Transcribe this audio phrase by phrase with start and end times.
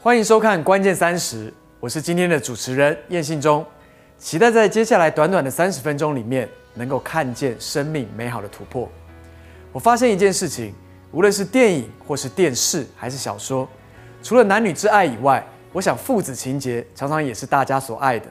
[0.00, 1.48] 欢迎收看《关键三十》，
[1.80, 3.66] 我是今天的主持人燕信忠，
[4.16, 8.88] 期待在接下来短短的三十分钟里面，能够看见生命美好的突破。
[9.72, 10.72] 我发现一件事情，
[11.10, 13.68] 无论是电影或是电视还是小说，
[14.22, 18.26] 除了男女之爱以外，我想父子情节常常也是大家所爱的。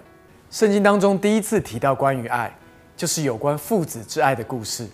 [0.49, 2.49] 圣经当中第一次提到关于爱，
[2.95, 4.87] 就是有关父子之爱的故事，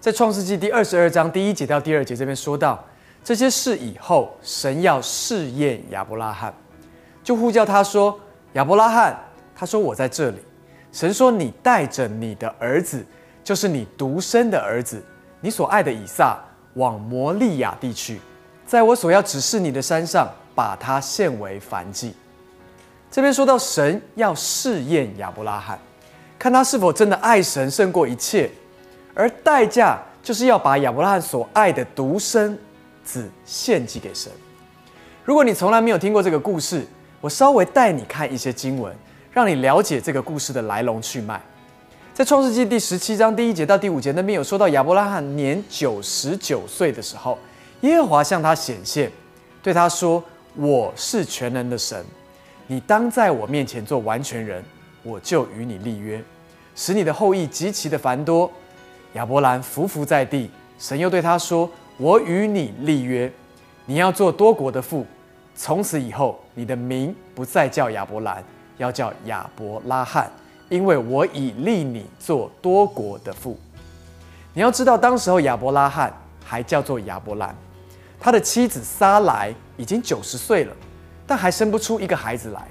[0.00, 2.82] 在创世纪第二十二章第一节到第二节这边说到。
[3.24, 6.54] 这些事以后，神要试验亚伯拉罕，
[7.22, 8.18] 就呼叫他说
[8.54, 9.18] ：“亚伯拉罕。”
[9.54, 10.38] 他说：“我在这里。”
[10.92, 13.04] 神说：“你带着你的儿子，
[13.44, 15.02] 就是你独生的儿子，
[15.40, 16.42] 你所爱的以撒，
[16.74, 18.18] 往摩利亚地区，
[18.64, 22.14] 在我所要指示你的山上，把他献为燔祭。”
[23.10, 25.78] 这边说到神要试验亚伯拉罕，
[26.38, 28.50] 看他是否真的爱神胜过一切，
[29.14, 32.56] 而代价就是要把亚伯拉罕所爱的独生。
[33.08, 34.30] 子献祭给神。
[35.24, 36.86] 如果你从来没有听过这个故事，
[37.22, 38.94] 我稍微带你看一些经文，
[39.32, 41.40] 让你了解这个故事的来龙去脉。
[42.12, 47.38] 在创世纪第十七章第一节到第五节那边有说到，亚伯拉罕年九十九岁的时候，
[47.80, 49.10] 耶和华向他显现，
[49.62, 50.22] 对他说
[50.54, 52.04] ：“我是全能的神，
[52.66, 54.62] 你当在我面前做完全人，
[55.02, 56.22] 我就与你立约，
[56.74, 58.50] 使你的后裔极其的繁多。”
[59.14, 61.70] 亚伯兰伏伏在地，神又对他说。
[61.98, 63.30] 我与你立约，
[63.84, 65.04] 你要做多国的父。
[65.56, 68.42] 从此以后，你的名不再叫亚伯兰，
[68.76, 70.30] 要叫亚伯拉罕，
[70.68, 73.58] 因为我已立你做多国的父。
[74.54, 77.52] 你要知道，当时候亚伯拉罕还叫做亚伯兰，
[78.20, 80.76] 他的妻子撒莱已经九十岁了，
[81.26, 82.62] 但还生不出一个孩子来。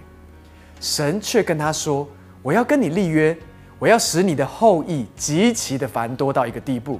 [0.80, 2.08] 神却跟他说
[2.42, 3.38] ：“我要跟你立约，
[3.78, 6.98] 我要使你的后裔极其的繁多到一个地步。”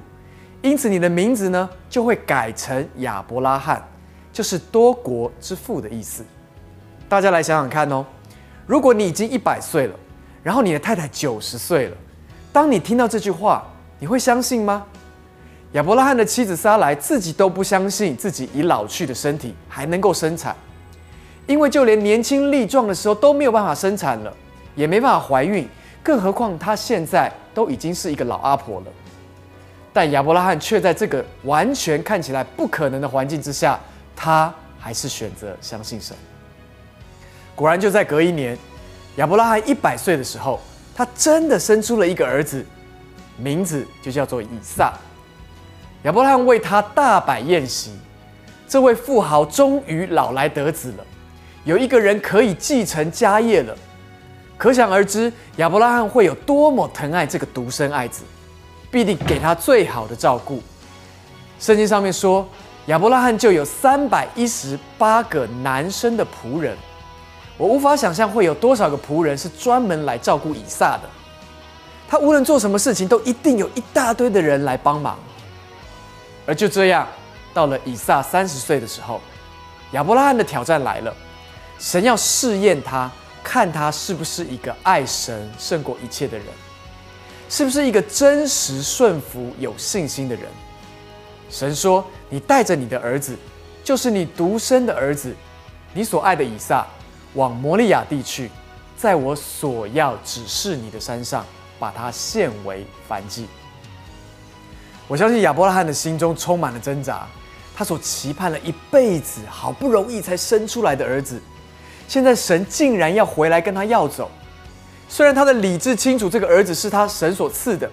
[0.60, 3.86] 因此，你的名字呢就会改成亚伯拉罕，
[4.32, 6.24] 就是多国之父的意思。
[7.08, 8.04] 大家来想想看哦，
[8.66, 9.94] 如果你已经一百岁了，
[10.42, 11.96] 然后你的太太九十岁了，
[12.52, 13.64] 当你听到这句话，
[14.00, 14.84] 你会相信吗？
[15.72, 20.56] 亚伯拉罕的妻子撒来自己都不相信自己已老去的身体还能够生产，
[21.46, 24.34] 因为就连年轻力壮的时候都没有办法生产了，
[24.74, 25.68] 也没办法怀孕，
[26.02, 28.86] 更何况她现在都已经是一个老阿婆了。
[29.98, 33.76] 但亚伯拉罕却在这个完全看起来不可能的环境之下，
[34.14, 36.16] 他还是选择相信神。
[37.56, 38.56] 果然，就在隔一年，
[39.16, 40.60] 亚伯拉罕一百岁的时候，
[40.94, 42.64] 他真的生出了一个儿子，
[43.38, 44.92] 名字就叫做以撒。
[46.04, 47.90] 亚伯拉罕为他大摆宴席，
[48.68, 51.04] 这位富豪终于老来得子了，
[51.64, 53.76] 有一个人可以继承家业了。
[54.56, 58.22] 可想而知，亚伯拉罕会有多么疼爱这个独生爱子。
[58.90, 60.62] 必定给他最好的照顾。
[61.60, 62.46] 圣经上面说，
[62.86, 66.76] 亚伯拉罕就有三百一十八个男生的仆人。
[67.56, 71.02] 我无法想象会有多少个仆人是专门来照顾以撒的。
[72.08, 75.18] 他无论做什么事情，都一定有一大堆的人来帮忙。
[76.46, 77.06] 而就这样，
[77.52, 79.20] 到了以撒三十岁的时候，
[79.90, 81.14] 亚伯拉罕的挑战来了。
[81.78, 83.10] 神要试验他，
[83.42, 86.46] 看他是不是一个爱神胜过一切的人。
[87.48, 90.44] 是不是一个真实顺服、有信心的人？
[91.50, 93.34] 神说：“你带着你的儿子，
[93.82, 95.34] 就是你独生的儿子，
[95.94, 96.86] 你所爱的以撒，
[97.32, 98.50] 往摩利亚地去，
[98.98, 101.46] 在我所要指示你的山上，
[101.78, 103.46] 把他献为燔祭。”
[105.08, 107.26] 我相信亚伯拉罕的心中充满了挣扎，
[107.74, 111.40] 他所期盼了一辈子、好不容易才生出来的儿子，
[112.06, 114.30] 现在神竟然要回来跟他要走。
[115.08, 117.90] 虽然他的理智清楚这个儿子是他神所赐的，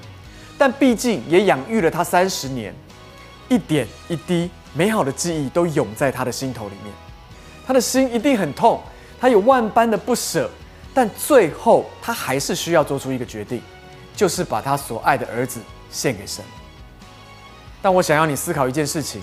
[0.57, 2.75] 但毕竟也养育了他三十年，
[3.47, 6.93] 一点一滴美好的记忆都涌在他的心头里面，
[7.65, 8.81] 他的心一定很痛，
[9.19, 10.49] 他有万般的不舍，
[10.93, 13.61] 但最后他还是需要做出一个决定，
[14.15, 16.43] 就是把他所爱的儿子献给神。
[17.81, 19.21] 但我想要你思考一件事情，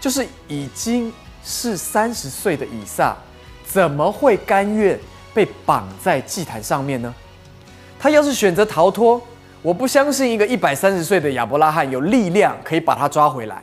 [0.00, 1.12] 就是已经
[1.44, 3.16] 是三十岁的以撒，
[3.64, 4.98] 怎么会甘愿？
[5.34, 7.14] 被绑在祭坛上面呢？
[7.98, 9.20] 他要是选择逃脱，
[9.62, 13.62] 我不相信一个一百三十岁的亚伯拉罕有力量可以把他抓回来。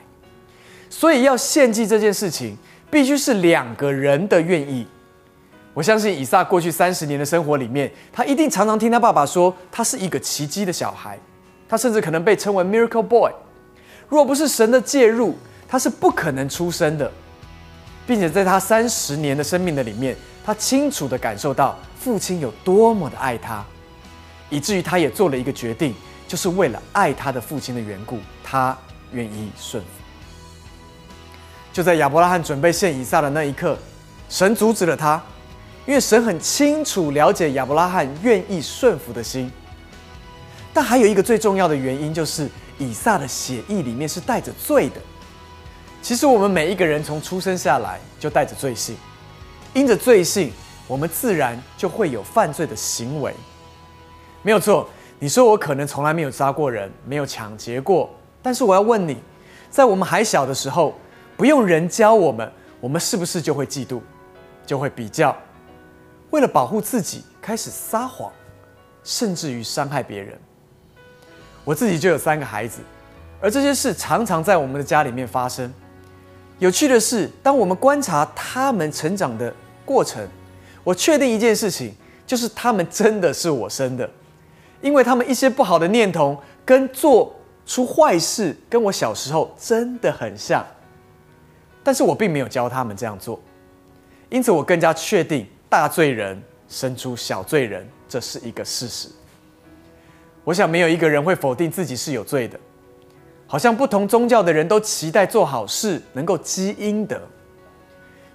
[0.89, 2.57] 所以要献祭这件事情，
[2.89, 4.87] 必须是两个人的愿意。
[5.73, 11.17] 我相信以撒过去三十年的生活里面，他一定常常听他爸爸说，他是一个奇迹的小孩，
[11.67, 13.31] 他甚至可能被称为 Miracle Boy。
[14.07, 15.37] 若不是神的介入，
[15.67, 17.09] 他是不可能出生的，
[18.09, 20.17] 并且在他三十年的生命的里面。
[20.43, 23.63] 他清楚的感受到父亲有多么的爱他，
[24.49, 25.93] 以至于他也做了一个决定，
[26.27, 28.75] 就是为了爱他的父亲的缘故，他
[29.11, 29.89] 愿意顺服。
[31.71, 33.77] 就在亚伯拉罕准备献以撒的那一刻，
[34.27, 35.21] 神阻止了他，
[35.85, 39.51] 因为神很清楚了解亚伯拉罕愿意顺服的心。
[40.73, 44.95] 但还有一个最重要的原因，就是以撒的血液里面是带着罪的。
[46.01, 48.95] 其实我们每一个人从出生下来就带着罪性，
[49.73, 50.51] 因着罪性，
[50.87, 53.33] 我们自然就会有犯罪的行为。
[54.41, 58.09] 没有错，你说我可能从来没有杀过人，没有抢劫过，
[58.41, 59.17] 但是我要问你，
[59.69, 60.95] 在我们还小的时候，
[61.35, 62.49] 不用人教我们，
[62.79, 63.99] 我们是不是就会嫉妒，
[64.65, 65.35] 就会比较，
[66.31, 68.31] 为了保护自己开始撒谎，
[69.03, 70.39] 甚至于伤害别人？
[71.65, 72.79] 我自己就有三个孩子，
[73.41, 75.71] 而这些事常常在我们的家里面发生。
[76.59, 79.53] 有趣的是，当我们观察他们成长的
[79.85, 80.27] 过程，
[80.83, 81.93] 我确定一件事情，
[82.27, 84.09] 就是他们真的是我生的，
[84.81, 87.33] 因为他们一些不好的念头跟做
[87.65, 90.65] 出坏事，跟我小时候真的很像。
[91.81, 93.39] 但是我并没有教他们这样做，
[94.29, 99.07] 因此我更加确定大罪人生出小罪人，这是一个事实。
[100.43, 102.59] 我想没有一个人会否定自己是有罪的。
[103.51, 107.19] 好像不同宗教的人都期待做好事能够积阴德，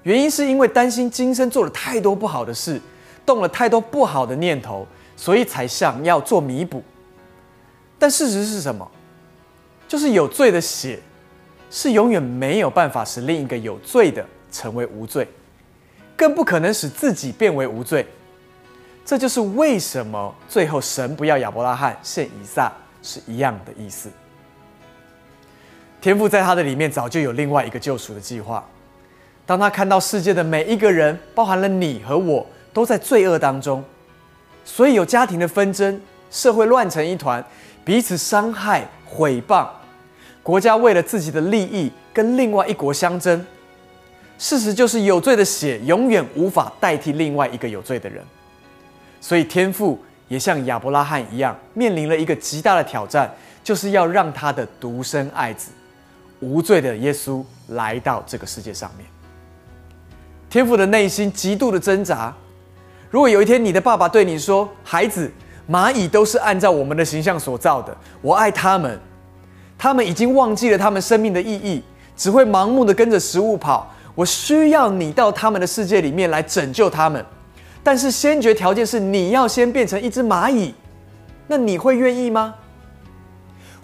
[0.03, 2.81] 原因是因为担心今生做了太多不好的事，
[3.25, 4.85] 动了太多不好的念头，
[5.17, 6.83] 所以才想要做弥补。
[7.97, 8.91] 但事实是什么？
[9.87, 10.99] 就是有罪的血
[11.71, 15.29] 是永远没有办法使另一个有罪的成为无罪，
[16.17, 18.05] 更不可能使自己变为无罪。
[19.05, 24.11] 这就是为什么最后神不要亚伯拉罕献以撒是一样的意思。
[26.05, 28.63] 天父在他的里面早就有另外一个救赎的计划。
[29.47, 33.83] 当他看到世界的每一个人，包含了你和我，都在罪恶当中，
[34.67, 35.99] 所以有家庭的纷争，
[36.31, 37.43] 社会乱成一团，
[37.87, 39.67] 彼此伤害、毁谤，
[40.43, 43.43] 国家为了自己的利益跟另外一国相争。
[44.37, 48.23] 事实就是有罪的血永远无法代替另外一个有罪的人，
[49.23, 49.99] 所以天父
[50.29, 55.71] 也像亚伯拉罕一样，面临了一个极大的挑战，就是要让他的独生爱子。
[56.45, 59.07] 无罪的耶稣来到这个世界上面，
[60.51, 62.33] 天父的内心极度的挣扎。
[63.11, 65.31] 如果有一天你的爸爸对你说：“孩子，
[65.71, 69.01] 蚂蚁都是按照我们的形象所造的，我爱他们，
[69.79, 71.83] 他们已经忘记了他们生命的意义，
[72.17, 73.91] 只会盲目的跟着食物跑。
[74.15, 77.25] 我需要你到他们的世界里面来拯救他们，
[77.83, 80.75] 但是先决条件是你要先变成一只蚂蚁。”
[81.47, 82.55] 那你会愿意吗？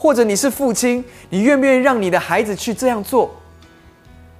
[0.00, 3.30] 或者你是父亲，你愿不愿意让你的孩子去这样做？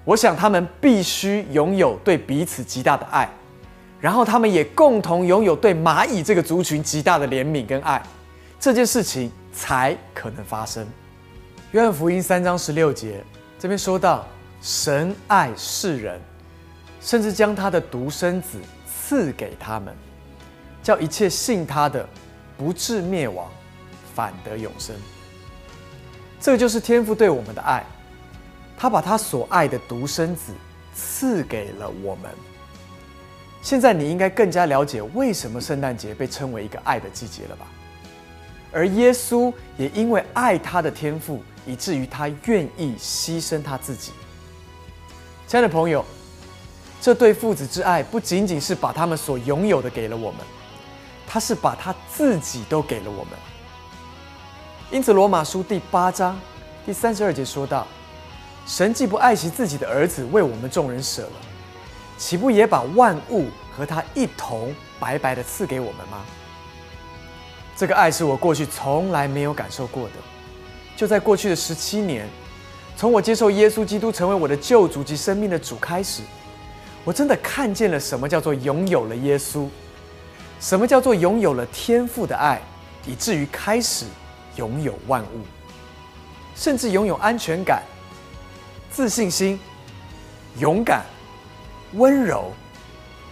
[0.06, 3.28] 我想他们必须拥有对彼此极大的爱，
[4.00, 8.02] 然后他们也共同拥有对蚂蚁这个族群极大的怜悯跟爱，
[8.58, 10.88] 这件事情才可能发生。
[11.72, 13.22] 约翰福音三章十六节
[13.58, 14.26] 这边说到，
[14.62, 16.18] 神爱世人，
[17.02, 19.94] 甚至将他的独生子赐给他们，
[20.82, 22.08] 叫一切信他的
[22.56, 23.46] 不至灭亡，
[24.14, 24.96] 反得永生。
[26.40, 27.84] 这就是天父对我们的爱，
[28.76, 30.54] 他把他所爱的独生子
[30.94, 32.30] 赐给了我们。
[33.60, 37.66] 现在你应该更加了解为什么圣诞节被称为一个爱的季节了吧？
[38.72, 44.12] 而耶稣也因为爱他的天父，以至于他愿意牺牲他自己。
[45.46, 46.02] 亲爱的朋友，
[47.02, 50.40] 这对父子之爱不仅仅是把他们所拥有的给了我们，
[51.26, 53.34] 他是把他自己都给了我们。
[54.92, 56.36] 因此，《罗马书》第八章
[56.84, 57.86] 第三十二节说道
[58.66, 61.32] ：“神既不爱惜自己的儿子，为我们众人舍了，
[62.18, 66.24] 岂不也把万物和他一同白白的赐给我们吗？”
[67.76, 70.14] 这个爱是我过去从来没有感受过的。
[70.96, 72.28] 就在过去的十七年，
[72.96, 76.20] 从我接受耶稣基督成为我的救主及生命的主开始，
[77.04, 79.68] 我真的看见了什么叫做拥有了耶稣，
[80.58, 82.60] 什么叫做拥有了天赋的爱，
[83.06, 84.04] 以至于开始。
[84.60, 85.40] 拥有万物，
[86.54, 87.82] 甚至拥有安全感、
[88.90, 89.58] 自信心、
[90.58, 91.02] 勇敢、
[91.94, 92.52] 温柔、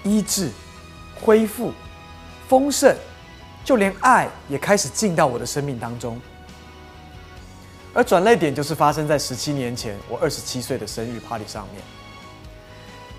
[0.04, 0.50] 医治、
[1.20, 1.70] 恢复、
[2.49, 2.97] 丰盛，
[3.62, 6.18] 就连爱也开始进到我的生命当中。
[7.92, 11.82] 而转泪点就是发生在十七年前，我二十七岁的生日 party 上面。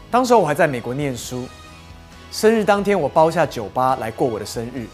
[0.10, 1.48] 当时我还在美国念书，
[2.32, 4.88] 生日当天我包下酒吧来过我的生日。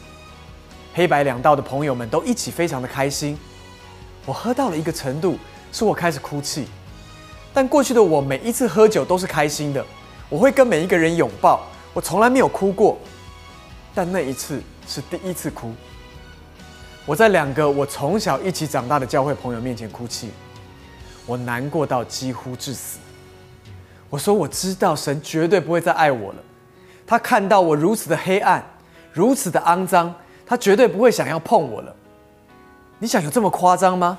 [0.95, 3.37] 黑白两道的朋友们都一起非常的开心，
[4.25, 5.37] 我喝到了一个程度，
[5.69, 6.67] 是我开始哭泣。
[7.53, 9.85] 但过去的我每一次喝酒都是开心的，
[10.29, 12.97] 我会跟每一个人拥抱，我从来没有哭过。
[13.93, 15.73] 但那一次是第一次哭，
[17.05, 20.29] 我在两个我从小一起长大的教会朋友面前哭泣，
[21.25, 22.99] 我难过到几乎致死。
[24.09, 26.39] 我说我知道神绝对不会再爱我了。
[27.05, 28.63] 他看到我如此的黑暗，
[29.11, 30.13] 如此的肮脏，
[30.45, 31.95] 他绝对不会想要碰我了。
[32.99, 34.17] 你想有这么夸张吗？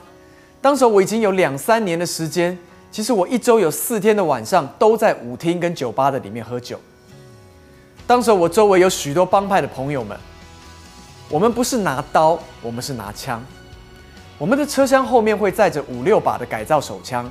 [0.61, 2.59] 当时我已经有两三年的时间，
[2.90, 6.80] 其实我一周有四天的晚上都在舞厅跟酒吧的里面喝酒。
[8.06, 10.18] 当时我周围有许多帮派的朋友们，
[11.28, 13.42] 我们不是拿刀，我们是拿枪。
[14.38, 17.30] 我们的车厢后面会载着五六把的改造手枪，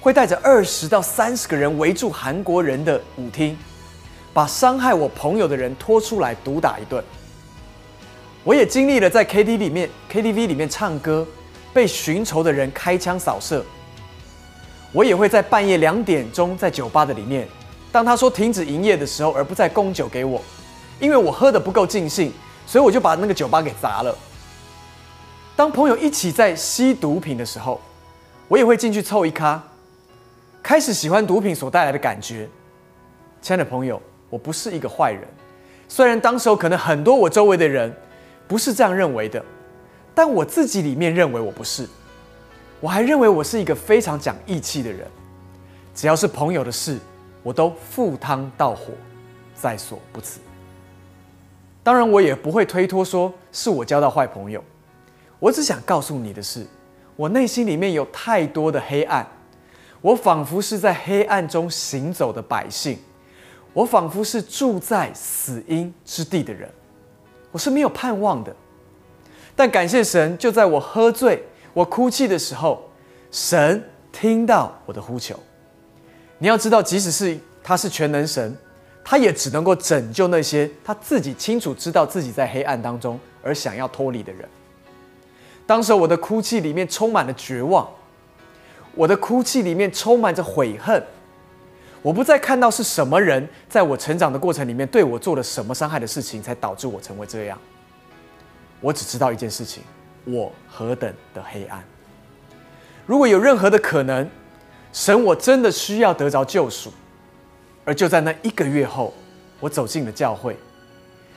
[0.00, 3.56] 会带着二十到三十个人围住韩国人的舞厅，
[4.32, 7.02] 把伤害我朋友的人拖出来毒打一顿。
[8.46, 11.26] 我也经历了在 K T 里面 K T V 里面唱歌，
[11.74, 13.64] 被寻仇的人开枪扫射。
[14.92, 17.48] 我也会在半夜两点钟在酒吧的里面，
[17.90, 20.40] 当他说停止营业的时候，而不再供酒给我，
[21.00, 22.32] 因为我喝的不够尽兴，
[22.68, 24.16] 所以我就把那个酒吧给砸了。
[25.56, 27.80] 当朋友一起在吸毒品的时候，
[28.46, 29.60] 我也会进去凑一咖，
[30.62, 32.48] 开始喜欢毒品所带来的感觉。
[33.42, 34.00] 亲爱的朋友，
[34.30, 35.22] 我不是一个坏人，
[35.88, 37.92] 虽然当时候可能很多我周围的人。
[38.48, 39.44] 不是这样认为的，
[40.14, 41.86] 但我自己里面认为我不是，
[42.80, 45.06] 我还认为我是一个非常讲义气的人，
[45.94, 46.98] 只要是朋友的事，
[47.42, 48.92] 我都赴汤蹈火，
[49.54, 50.40] 在所不辞。
[51.82, 54.62] 当然，我也不会推脱说是我交到坏朋友，
[55.38, 56.66] 我只想告诉你的是，
[57.16, 59.26] 我内心里面有太多的黑暗，
[60.00, 62.98] 我仿佛是在黑暗中行走的百姓，
[63.72, 66.70] 我仿佛是住在死荫之地的人。
[67.56, 68.54] 我是没有盼望的，
[69.56, 72.86] 但感谢神，就在我喝醉、我哭泣的时候，
[73.30, 73.82] 神
[74.12, 75.34] 听到我的呼求。
[76.36, 78.54] 你要知道，即使是他是全能神，
[79.02, 84.46] 他也只能够拯救那些他自己清楚知道自己在黑暗当中而想要脱离的人。
[85.66, 87.88] 当时我的哭泣里面充满了绝望，
[88.94, 91.02] 我的哭泣里面充满着悔恨。
[92.06, 97.58] 我不再看到是什么人在我成长的过程里面对我做了什么伤害的事情，才导致我成为这样。
[98.80, 99.82] 我只知道一件事情：
[100.24, 101.82] 我何等的黑暗。
[103.06, 104.30] 如果有任何的可能，
[104.92, 106.92] 神，我真的需要得着救赎。
[107.84, 109.12] 而就在那一个月后，
[109.58, 110.56] 我走进了教会。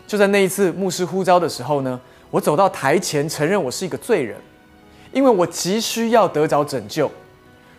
[0.05, 1.99] 就在那一次牧师呼召的时候呢，
[2.29, 4.37] 我走到台前承认我是一个罪人，
[5.11, 7.09] 因为我急需要得着拯救。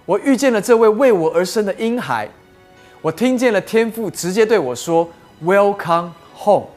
[0.04, 2.28] 我遇见了这位为我而生的婴孩。
[3.02, 5.08] 我听见了天父直接对我说
[5.42, 6.68] ：“Welcome home。”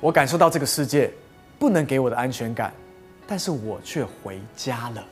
[0.00, 1.12] 我感受到这个世界
[1.58, 2.72] 不能给我的安全感，
[3.26, 5.04] 但是我却回家了。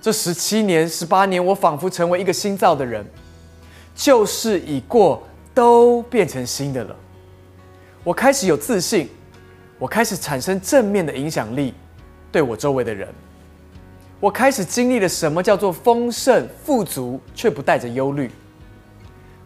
[0.00, 3.04] 这十七年、十八年，我仿佛成为一个新造的人，
[3.94, 6.96] 旧事已过，都变成新的了。
[8.02, 9.10] 我开始有自信，
[9.78, 11.74] 我开始产生正面的影响力，
[12.32, 13.06] 对我周围的人。
[14.20, 18.30] 我开始经历了什么叫做丰盛富足，却不带着忧虑。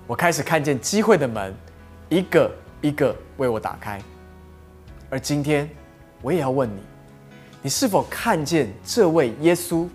[0.05, 1.55] 我开始看见机会的门，
[2.09, 2.51] 一个
[2.81, 4.03] 一个为我打开。
[5.09, 5.71] 而今天，
[6.21, 6.81] 我也要问你：
[7.63, 9.89] 你是否看见这位耶稣？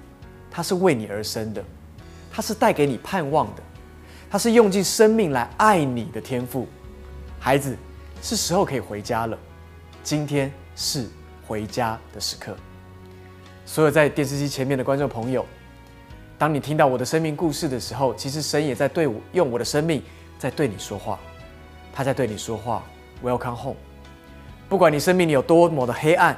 [0.50, 1.62] 他是为你而生的，
[2.32, 3.62] 他是带给你盼望的，
[4.32, 6.66] 他是用尽生命来爱你的天赋。
[7.38, 7.76] 孩子，
[8.22, 9.38] 是时候可以回家了。
[10.04, 11.06] 今天是
[11.46, 12.56] 回家的时刻。
[13.70, 15.46] 所有在电视机前面的观众朋友，
[16.40, 20.02] 当你听到我的生命故事的时候，其实神也在对我用我的生命
[20.40, 21.20] 在对你说话，
[21.94, 22.84] 他在对你说话。
[23.24, 23.76] Welcome home。
[24.68, 26.36] 不管你生命里有多么的黑暗，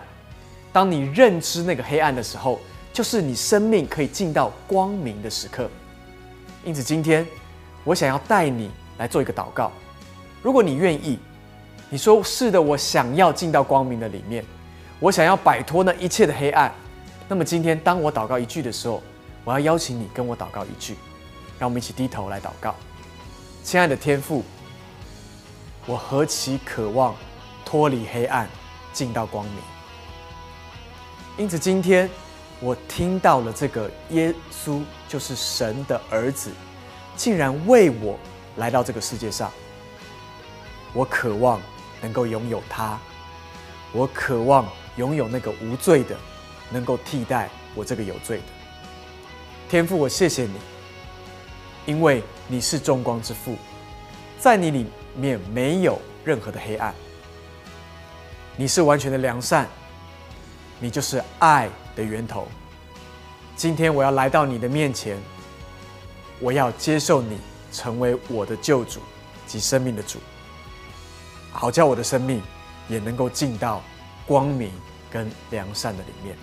[0.73, 2.59] 当你认知那个黑暗的时候，
[2.91, 5.69] 就是你生命可以进到光明的时刻。
[6.65, 7.25] 因此，今天
[7.85, 9.71] 我想要带你来做一个祷告。
[10.41, 11.17] 如果你愿意，
[11.89, 14.43] 你说是的，我想要进到光明的里面，
[14.99, 16.69] 我想要摆脱那一切的黑暗。
[17.31, 19.01] 那么今天，当我祷告一句的时候，
[19.45, 20.97] 我要邀请你跟我祷告一句，
[21.57, 22.75] 让我们一起低头来祷告。
[23.63, 24.43] 亲爱的天父，
[25.85, 27.15] 我何其渴望
[27.63, 28.49] 脱离黑暗，
[28.91, 29.55] 进到光明。
[31.37, 32.09] 因此，今天
[32.59, 36.51] 我听到了这个耶稣就是神的儿子，
[37.15, 38.19] 竟然为我
[38.57, 39.49] 来到这个世界上。
[40.91, 41.61] 我渴望
[42.01, 42.99] 能够拥有他，
[43.93, 46.17] 我渴望拥有那个无罪的。
[46.71, 48.43] 能够替代我这个有罪的
[49.69, 50.55] 天父，我谢谢你，
[51.85, 53.55] 因为你是众光之父，
[54.39, 54.85] 在你里
[55.15, 56.93] 面没有任何的黑暗，
[58.57, 59.67] 你是完全的良善，
[60.79, 62.47] 你就是爱的源头。
[63.55, 65.17] 今天我要来到你的面前，
[66.39, 67.37] 我要接受你
[67.71, 68.99] 成为我的救主
[69.47, 70.19] 及生命的主，
[71.51, 72.41] 好叫我的生命
[72.89, 73.81] 也能够进到
[74.25, 74.71] 光明
[75.09, 76.35] 跟良善的里面。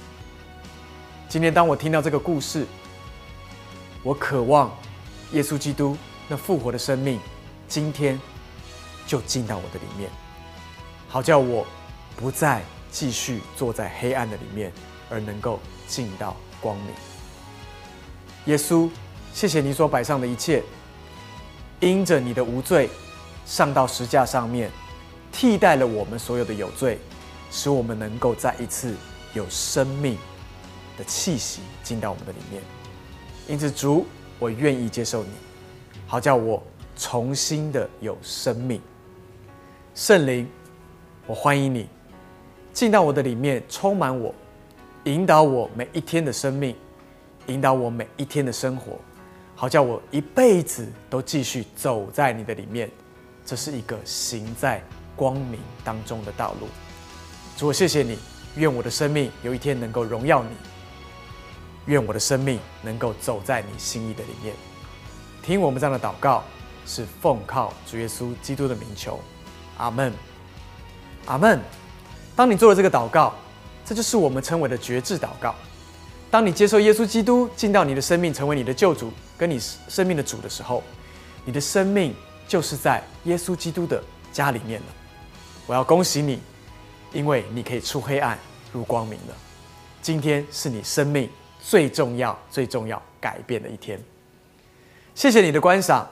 [1.29, 2.67] 今天，当我听到这个故事，
[4.03, 4.75] 我渴望
[5.33, 5.95] 耶稣基督
[6.27, 7.21] 那复活的生命，
[7.69, 8.19] 今天
[9.07, 10.09] 就进到我的里面，
[11.07, 11.67] 好叫我
[12.17, 14.73] 不再继续坐在黑暗的里面，
[15.11, 16.87] 而能够进到光明。
[18.47, 18.89] 耶稣，
[19.35, 20.63] 谢谢你所摆上的一切，
[21.81, 22.89] 因着你的无罪，
[23.45, 24.71] 上到石架上面，
[25.31, 26.99] 替代了我们所有的有罪，
[27.51, 28.97] 使我们能够再一次
[29.35, 30.17] 有生命
[30.99, 32.63] 的气息进到我们的里面。
[33.47, 34.05] 因此，主，
[34.39, 35.31] 我愿意接受你，
[36.07, 36.63] 好叫我
[36.97, 38.81] 重新的有生命。
[39.95, 40.47] 圣灵，
[41.27, 41.89] 我欢迎你
[42.73, 44.35] 进到我的里面，充满我，
[45.05, 46.77] 引导我每一天的生命。
[47.47, 48.99] 引导我每一天的生活，
[49.55, 52.91] 好叫我一辈子都继续走在你的里面。
[53.43, 54.83] 这是一个行在
[55.17, 56.69] 光明当中的道路。
[57.57, 58.19] 主，我谢谢你，
[58.57, 60.51] 愿我的生命有一天能够荣耀你，
[61.89, 64.55] 愿我的生命能够走在你心意的里面。
[65.43, 66.45] 听我们这样的祷告，
[66.87, 69.19] 是奉靠主耶稣基督的名求。
[69.79, 70.13] 阿门，
[71.27, 71.61] 阿门。
[72.37, 73.35] 当你做了这个祷告，
[73.85, 75.55] 这就是我们称为的绝志祷告。
[76.31, 80.83] 当你接受耶稣基督进到你的生命，成为你的救主，跟你生命的主的时候，
[81.47, 82.15] 你的生命
[82.47, 84.87] 就是在耶稣基督的家里面了。
[85.67, 86.39] 我要恭喜你，
[87.15, 88.39] 因为你可以出黑暗
[88.75, 89.35] 入光明了。
[90.03, 91.31] 今天是你生命
[91.69, 94.01] 最重要、最重要改变的一天。
[95.15, 96.09] 谢谢你的观赏，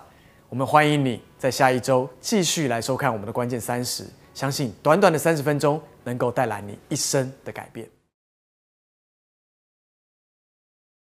[0.51, 4.05] 我们欢迎你在下一周继续来收看我们的关键三十。
[4.35, 7.89] 相信短短的三十分钟能够带来你一生的改变。